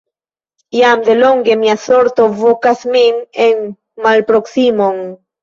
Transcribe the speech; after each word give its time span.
Jam 0.77 1.03
de 1.09 1.15
longe 1.19 1.57
mia 1.63 1.75
sorto 1.81 2.25
vokas 2.41 2.81
min 2.97 3.21
en 3.45 3.63
malproksimon! 4.09 5.01